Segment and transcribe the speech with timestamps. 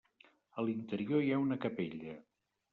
[0.55, 2.19] A l'interior hi ha una capella.